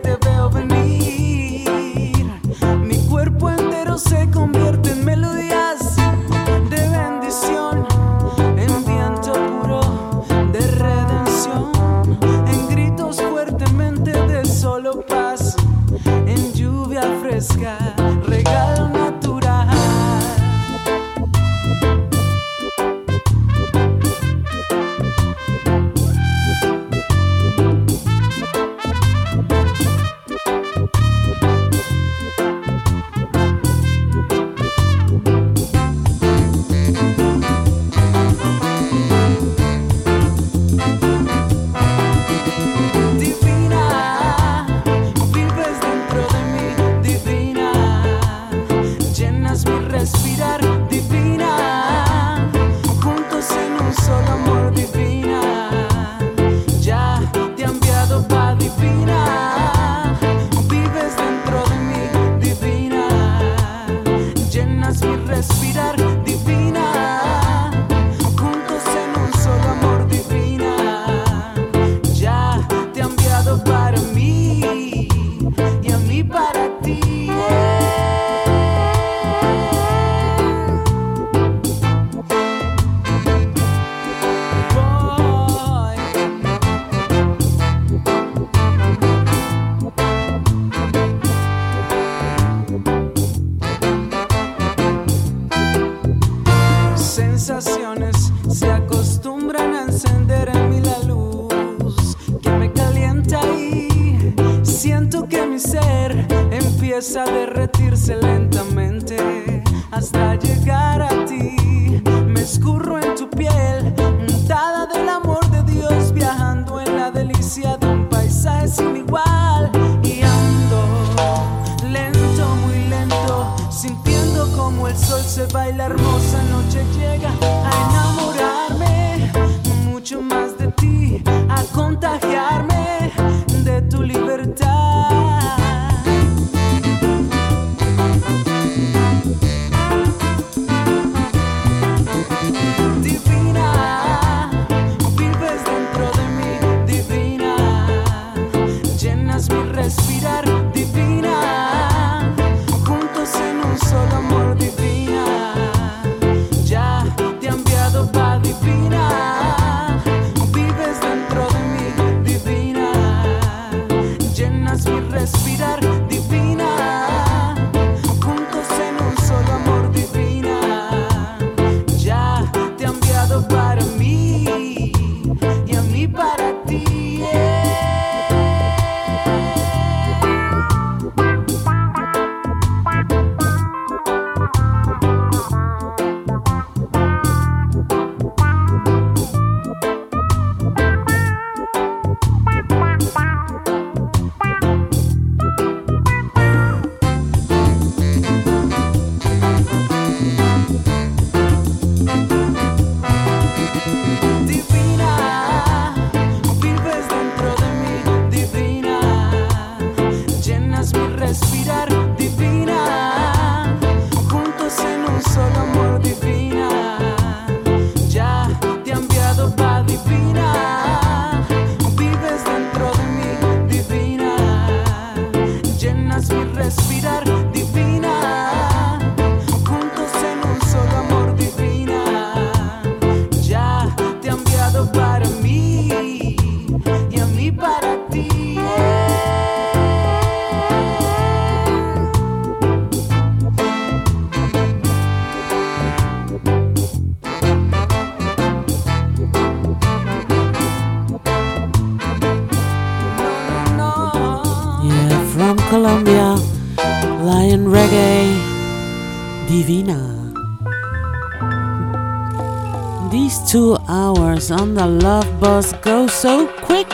[265.43, 266.89] Bus go so quick,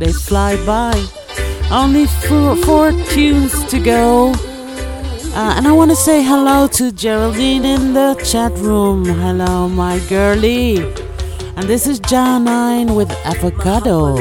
[0.00, 0.94] they fly by.
[1.70, 4.32] Only four, four tunes to go.
[4.32, 9.04] Uh, and I want to say hello to Geraldine in the chat room.
[9.04, 10.78] Hello, my girlie.
[11.56, 14.16] And this is Jah9 with Avocado.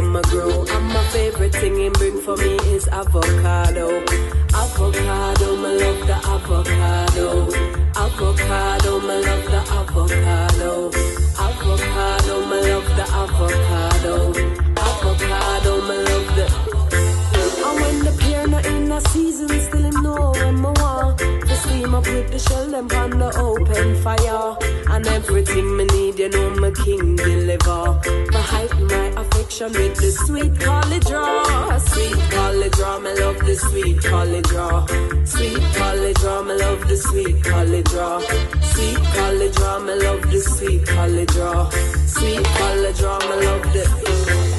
[0.00, 4.09] My grow And my favorite thing bring for me is avocado
[4.80, 7.26] Avocado, me love the avocado.
[7.96, 10.90] Avocado, me love the avocado.
[11.38, 14.14] Avocado, me love the avocado.
[14.88, 16.70] Avocado, me love the
[17.62, 21.56] and when the pear not in a season, still him know when me want To
[21.56, 24.56] steam up with the shell, them on the open fire.
[24.94, 28.00] And everything me need, you know my king deliver.
[28.32, 31.78] To heighten my affection with the sweet college draw
[32.80, 34.86] Draw, me love the sweet college draw
[35.26, 38.20] Sweet college draw, me love the sweet college draw
[38.72, 41.68] Sweet college draw, me love the sweet college draw
[42.06, 44.50] Sweet college draw, me love the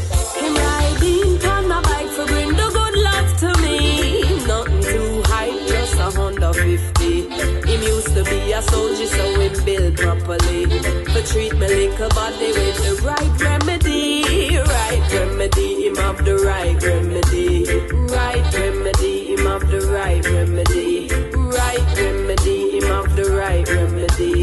[0.42, 4.22] him riding on a bike for bring the good love to me.
[4.48, 7.30] Nothing too high, just a Honda 50.
[7.70, 10.66] Him used to be a soldier, so him build properly.
[11.12, 14.58] For treat me little body with the right remedy.
[14.58, 17.81] Right remedy, him have the right remedy.
[18.22, 21.10] Right remedy, him have the right remedy.
[21.58, 24.36] Right remedy, him have the right remedy.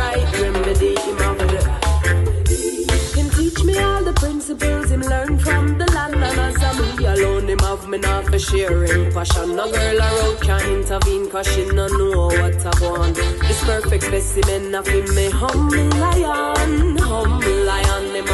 [0.00, 1.86] Right remedy, him have the
[3.16, 7.06] him teach me all the principles him learn from the land and as I'm me
[7.06, 9.56] alone him have me not for sharing passion.
[9.56, 13.16] No girl around can intervene cause she no know what I want.
[13.16, 18.28] This perfect specimen of him me humble lion, humble lion, him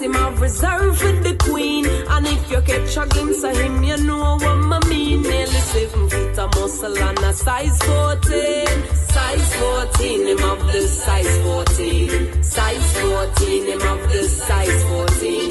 [0.00, 1.86] him have reserved for the queen.
[1.86, 5.22] And if you catch a glimpse of him, you know what I mean.
[5.22, 8.66] Nearly seven feet of muscle and a size 14.
[8.94, 12.42] Size 14, him have the size 14.
[12.42, 15.50] Size 14, him have the size 14.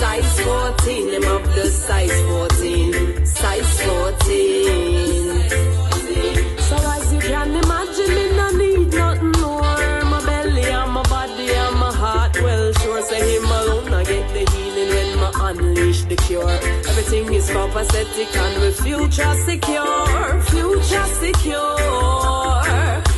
[0.00, 3.26] Size 14, him have the size 14.
[3.26, 5.09] Size 14.
[16.30, 16.90] Unleash the cure.
[16.90, 21.78] Everything is copacetic and with future secure, future secure.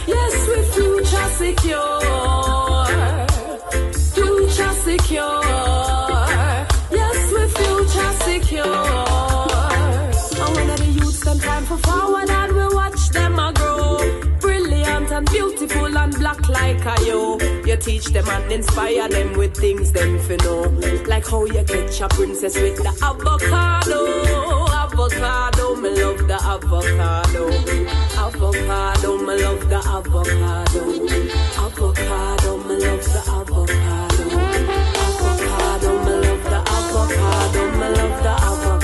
[0.07, 2.01] Yes, we future secure,
[4.15, 5.43] future secure.
[6.91, 8.87] Yes, we future secure.
[10.41, 12.31] And when the youths them time for forward
[16.03, 17.39] and black like a yo.
[17.65, 20.63] You teach them and inspire them with things them fi know.
[21.07, 24.01] Like how you catch a princess with the avocado.
[24.83, 27.45] Avocado, me love the avocado.
[28.19, 30.83] Avocado, me love the avocado.
[31.65, 34.25] Avocado, me love the avocado.
[35.05, 37.63] Avocado, me love the avocado.
[37.79, 38.82] Me love the avocado.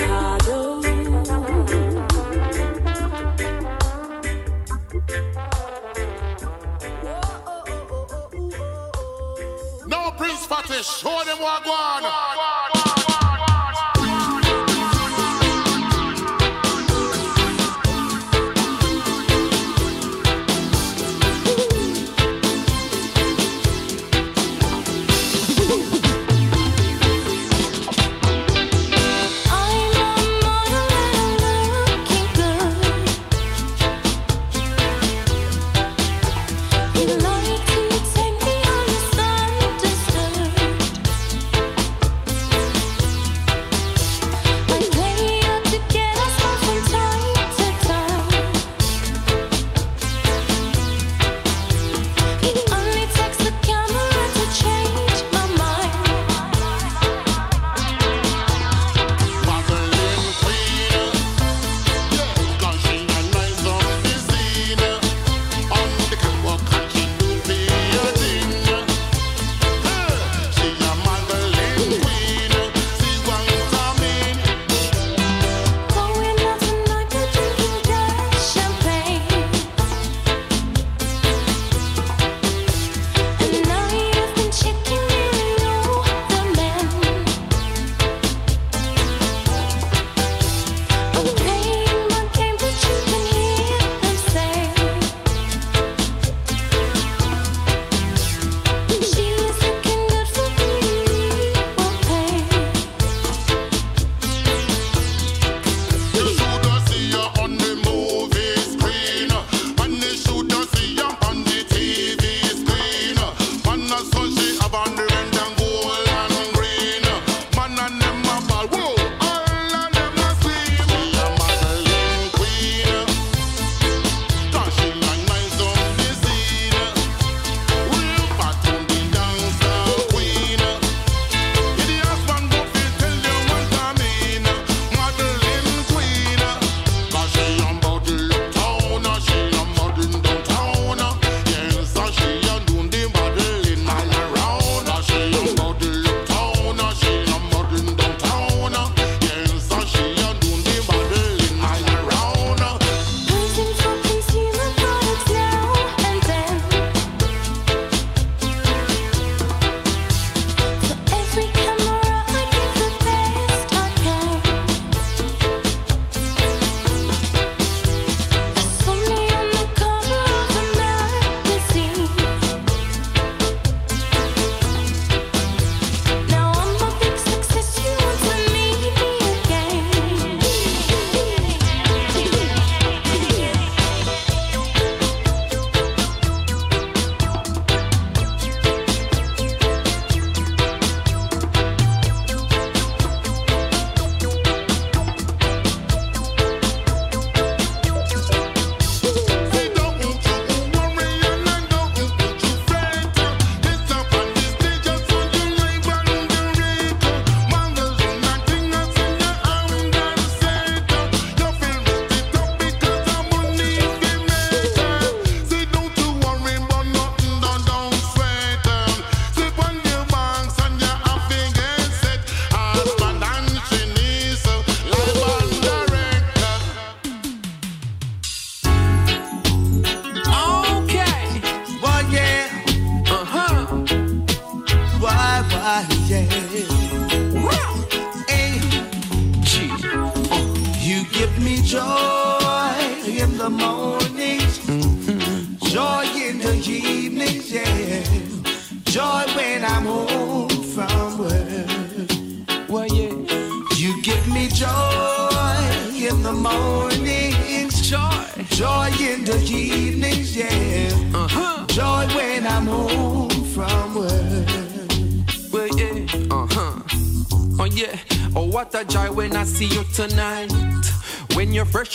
[10.68, 12.37] Fatty, show them what go on.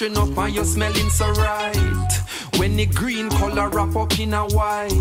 [0.04, 2.12] When up and you're smelling so right.
[2.58, 4.92] When the green color wrap up in a white.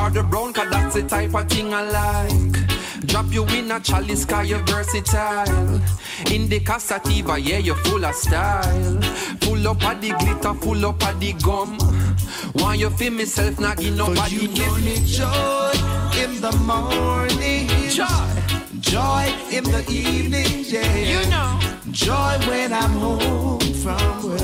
[0.00, 3.06] Or the brown, cause that's the type of thing I like.
[3.06, 5.80] Drop you in a chalice, cause you're versatile.
[6.32, 9.00] In the Casativa, yeah, you're full of style.
[9.42, 11.78] Full up of the glitter, full up of the gum.
[12.56, 15.70] Want you feel myself, not give nobody you give me joy
[16.20, 17.68] in the morning.
[17.90, 18.42] Joy.
[18.80, 20.96] Joy in the evenings, yeah.
[20.96, 21.60] You know.
[21.92, 23.55] Joy when I'm home
[23.86, 24.40] work.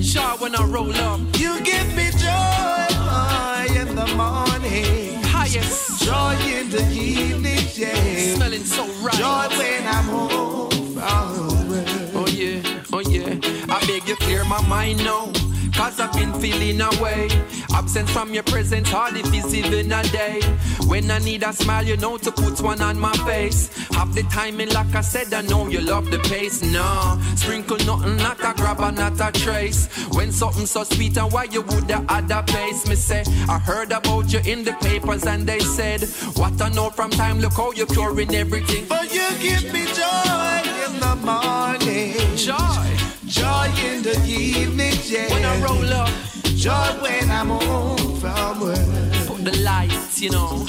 [0.00, 1.20] Joy when I roll up.
[1.38, 5.22] You give me joy high in the morning.
[5.22, 6.02] Highest.
[6.02, 8.34] Joy in the evenings, yeah.
[8.34, 9.14] Smelling so right.
[9.14, 11.88] Joy when I'm home from work.
[12.14, 13.38] Oh yeah, oh yeah.
[13.68, 15.30] I beg you clear my mind now.
[15.74, 17.28] Cause I've been feeling away.
[17.72, 20.40] Absent from your presence, hard if it's even a day.
[20.88, 23.70] When I need a smile, you know to put one on my face.
[23.98, 26.62] Have the timing, like I said, I know you love the pace.
[26.62, 29.88] No, sprinkle nothing, not a grabber, not a trace.
[30.12, 32.86] When something so sweet, and why you woulda add a pace?
[32.88, 36.04] Me say, I heard about you in the papers, and they said,
[36.36, 38.86] What I know from time, look how you're curing everything.
[38.88, 42.36] But you give me joy in the morning.
[42.36, 43.08] Joy.
[43.26, 45.28] Joy in the evenings, yeah.
[45.28, 46.10] When I roll up.
[46.54, 49.26] Joy when I'm home from work.
[49.26, 50.66] Put the lights, you know.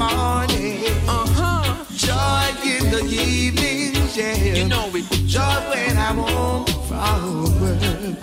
[0.00, 0.80] Morning.
[1.06, 1.84] Uh huh.
[1.94, 4.34] Joy in the evenings, yeah.
[4.34, 5.04] You know it.
[5.26, 8.16] Joy when I'm home from work.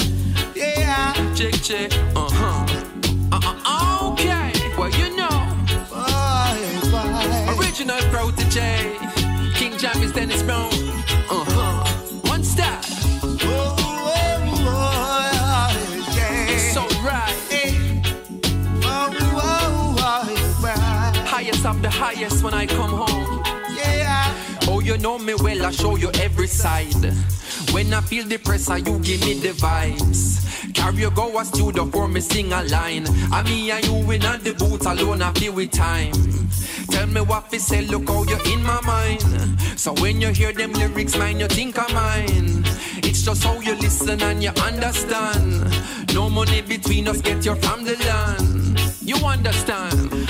[0.55, 1.13] Yeah.
[1.35, 1.93] Check, check.
[2.15, 2.65] Uh huh.
[3.31, 4.09] Uh uh.
[4.13, 4.51] Okay.
[4.75, 5.29] Well, you know.
[5.91, 7.59] Boy, boy.
[7.59, 8.97] Original Protoje.
[9.53, 10.96] King James Dennis Brown.
[21.67, 23.43] Of the highest when I come home.
[23.75, 24.33] Yeah.
[24.69, 27.03] Oh, you know me well, I show you every side.
[27.73, 30.73] When I feel the pressure, you give me the vibes.
[30.73, 33.05] Carry you go a studio for me sing a line.
[33.33, 36.13] I me and you in the booth alone, I feel with time.
[36.89, 39.59] Tell me what fi say, look how you're in my mind.
[39.75, 42.63] So when you hear them lyrics, man, you think of mine.
[43.03, 45.67] It's just how you listen and you understand.
[46.13, 48.79] No money between us, get your from the land.
[49.01, 50.26] You understand?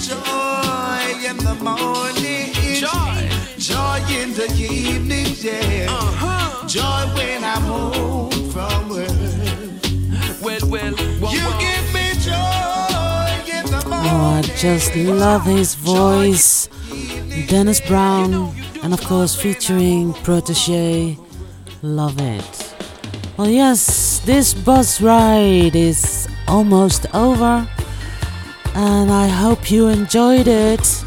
[0.00, 2.52] Joy in the morning.
[2.74, 3.28] Joy.
[3.58, 5.86] Joy in the evening, yeah.
[5.90, 6.66] Uh-huh.
[6.66, 9.10] Joy when I'm home from work.
[10.42, 11.60] Well, well, well, You well.
[11.60, 14.10] give me joy in the morning.
[14.10, 16.68] Oh, I just love his voice.
[17.48, 21.18] Dennis Brown, and of course featuring Protoje.
[21.82, 22.74] Love it.
[23.36, 27.66] Well, yes, this bus ride is almost over,
[28.74, 31.04] and I hope you enjoyed it.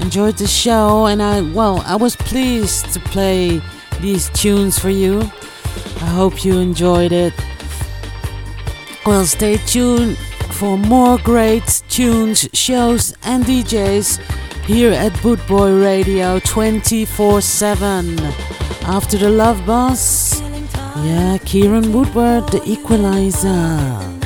[0.00, 3.60] Enjoyed the show, and I, well, I was pleased to play
[4.00, 5.20] these tunes for you.
[6.00, 7.34] I hope you enjoyed it.
[9.04, 10.16] Well, stay tuned
[10.52, 14.18] for more great tunes, shows, and DJs
[14.64, 18.18] here at Bootboy Radio 24 7.
[18.82, 20.40] After the Love Bus,
[21.04, 24.17] yeah, Kieran Woodward, the equalizer.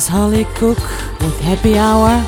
[0.00, 0.78] Is Holly Cook
[1.20, 2.22] with Happy Hour.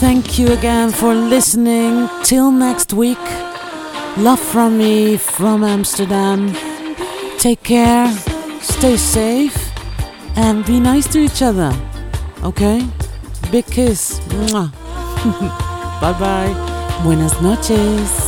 [0.00, 2.08] Thank you again for listening.
[2.24, 3.24] Till next week.
[4.18, 6.52] Love from me from Amsterdam.
[7.38, 8.10] Take care,
[8.60, 9.56] stay safe,
[10.36, 11.72] and be nice to each other.
[12.42, 12.86] Okay?
[13.50, 14.20] Big kiss.
[16.02, 16.54] Bye bye.
[17.02, 18.27] Buenas noches.